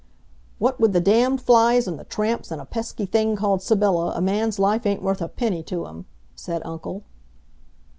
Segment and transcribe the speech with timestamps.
[0.57, 4.19] "What with the damned flies, and the tramps, and a pesky thing called Sybylla, a
[4.19, 7.03] man's life ain't worth a penny to him," said uncle.